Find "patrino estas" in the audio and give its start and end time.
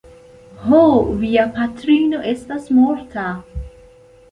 1.59-2.73